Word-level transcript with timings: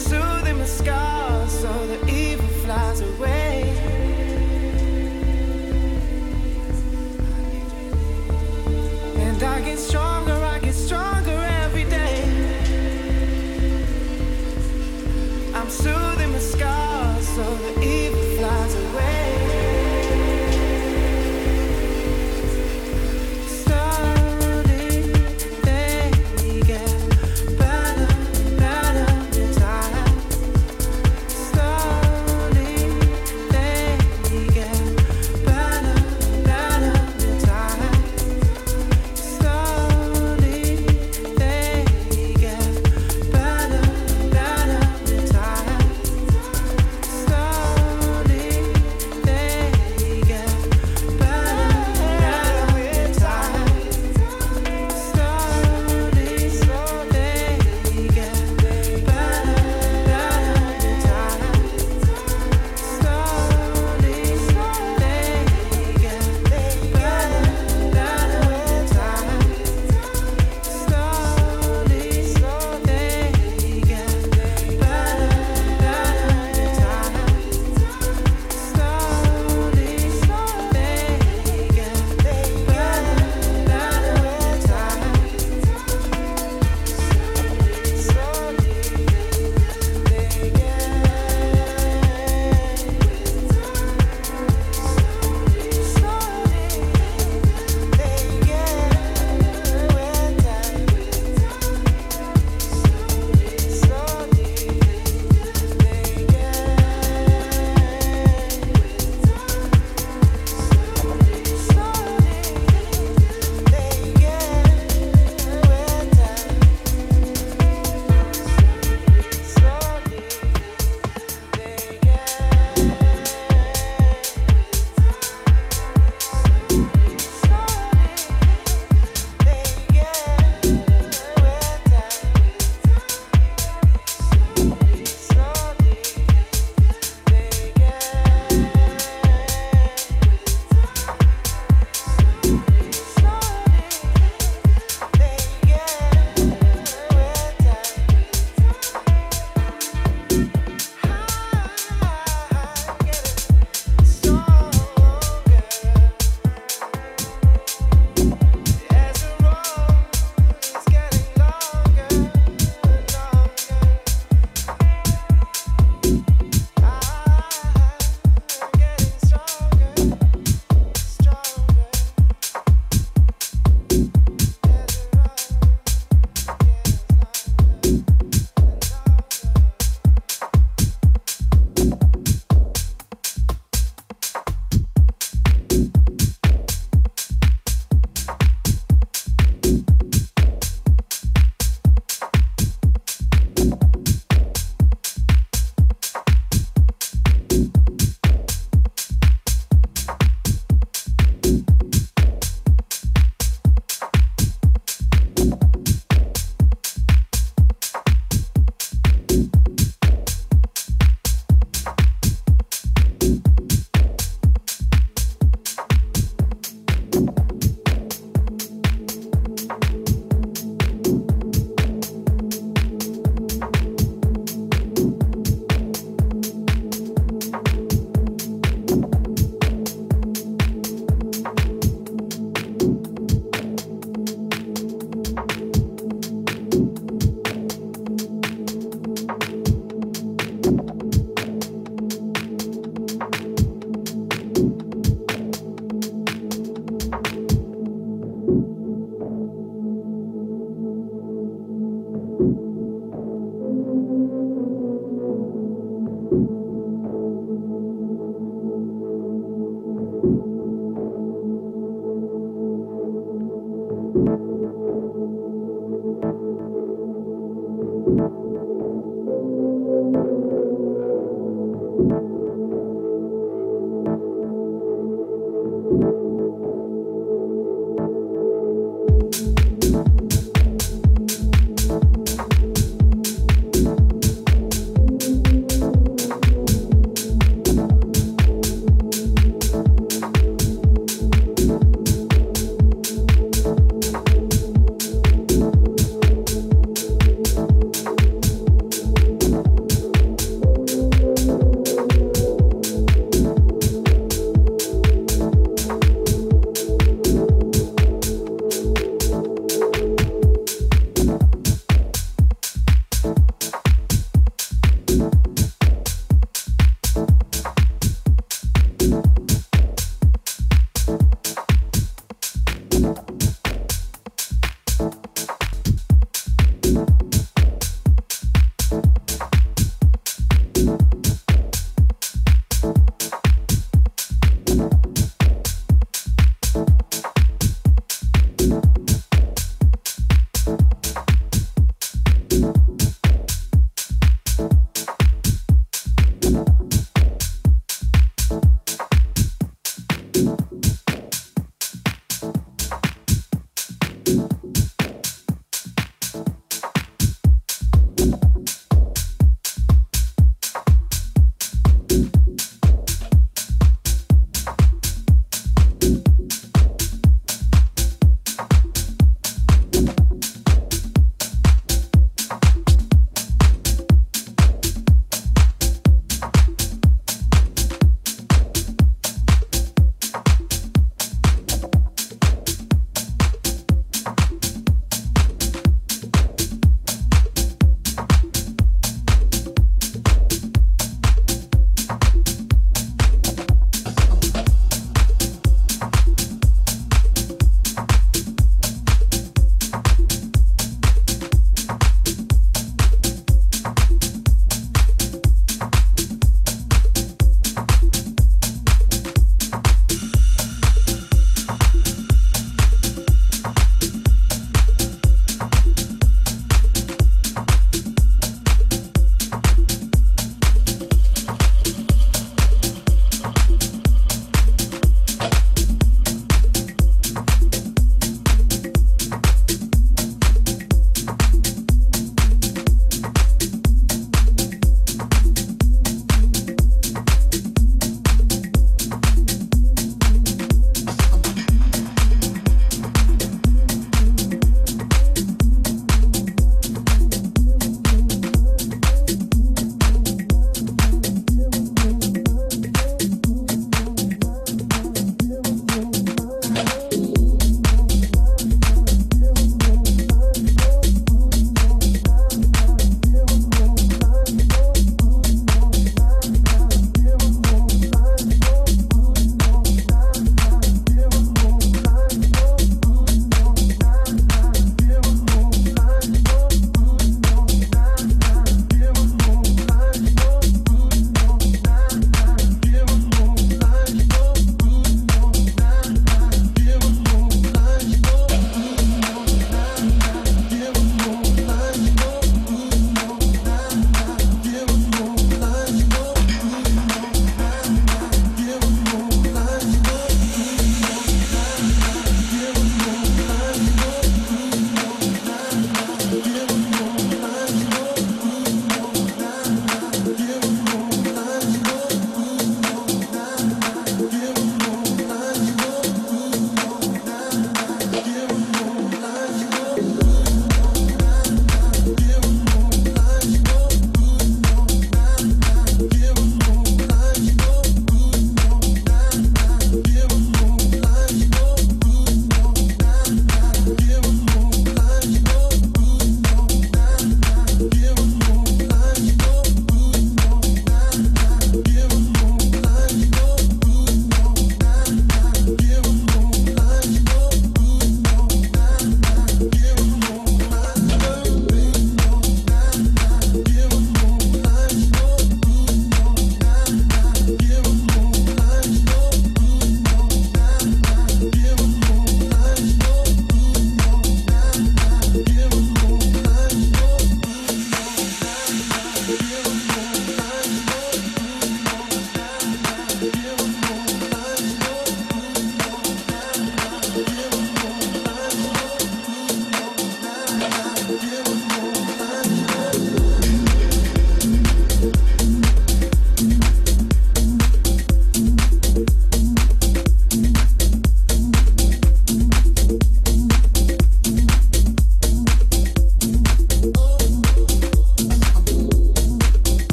Soothing 0.00 0.58
the 0.58 0.66
scars 0.66 1.52
so 1.52 1.86
the 1.86 2.08
evil 2.08 2.48
flies 2.64 3.00
away. 3.00 3.39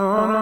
Oh. 0.00 0.37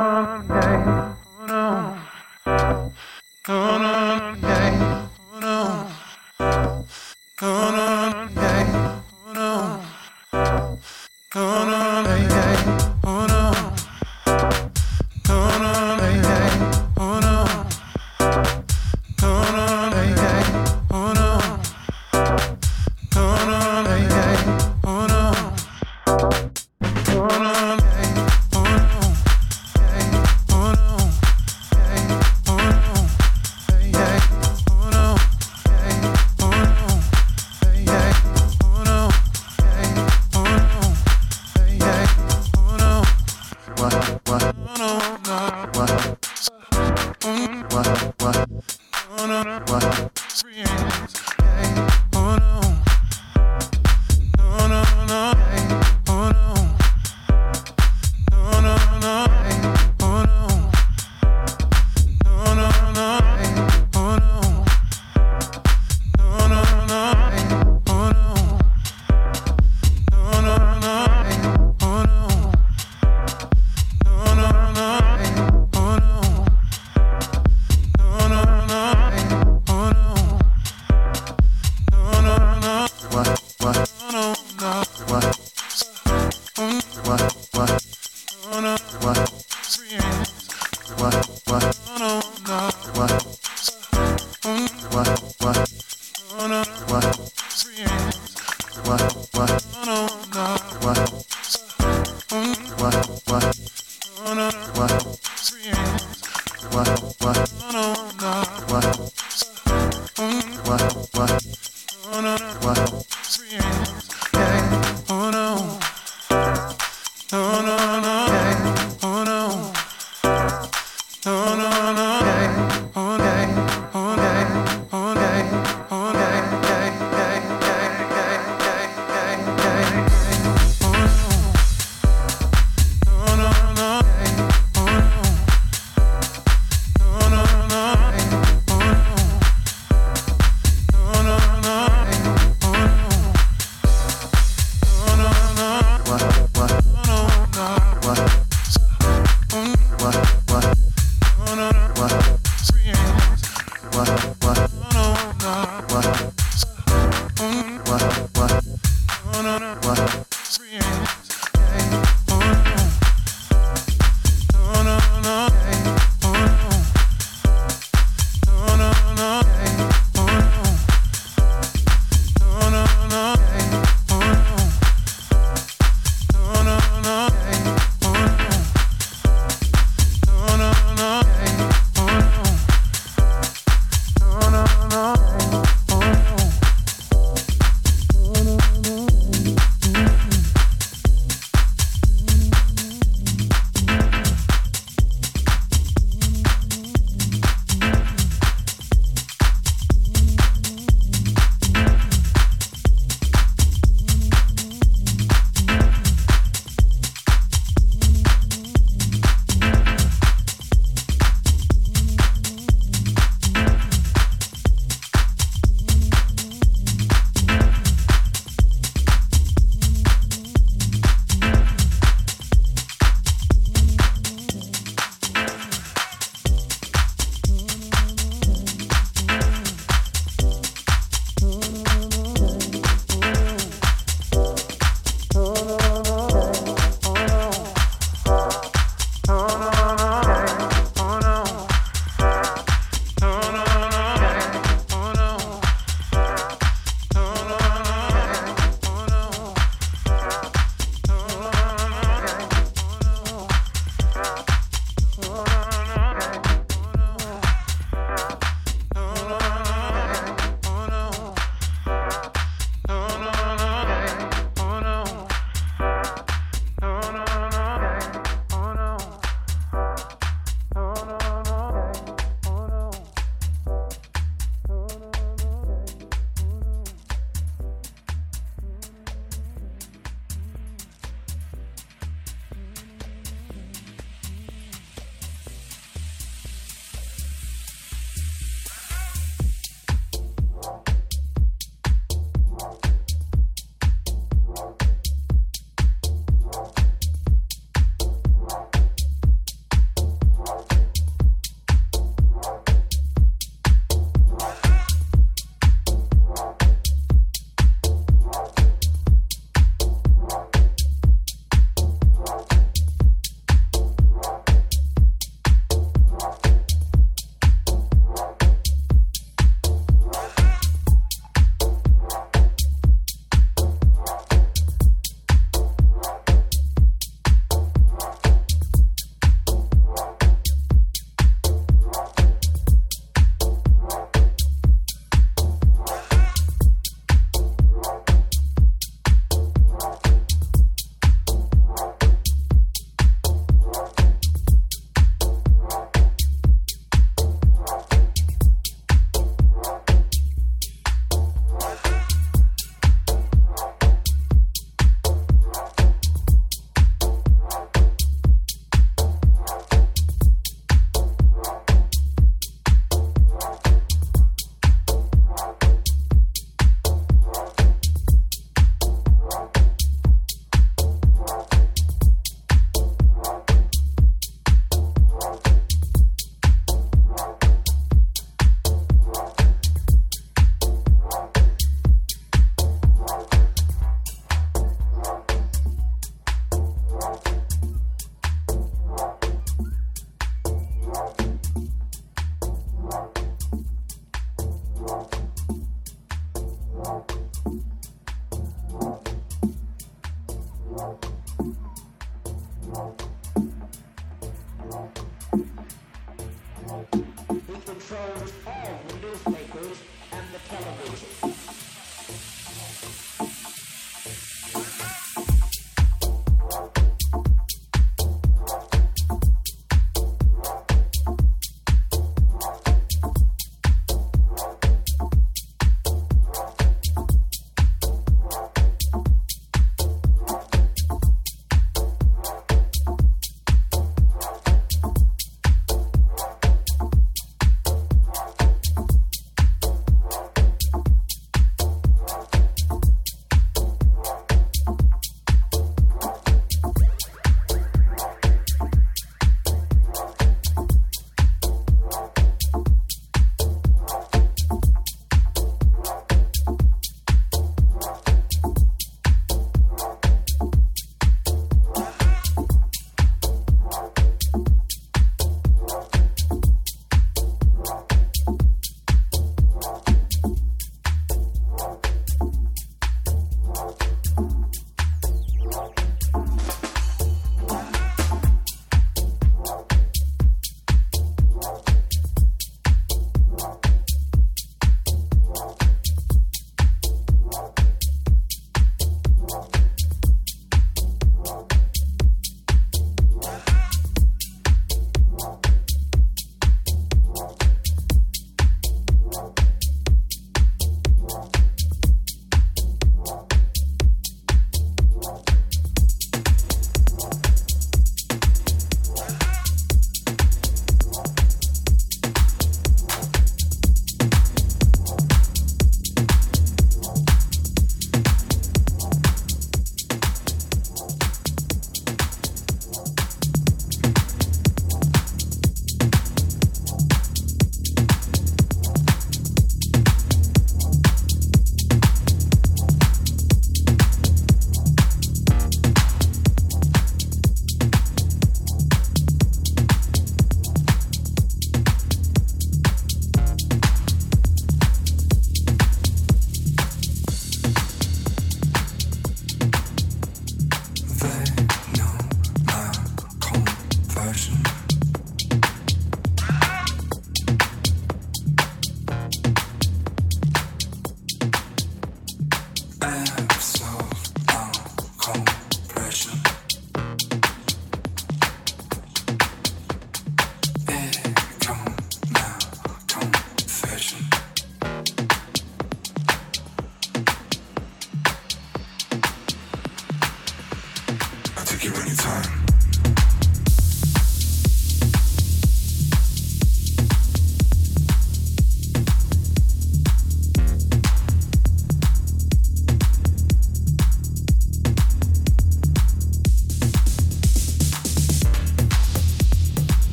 Okay, 117.32 117.42
okay, 117.42 117.85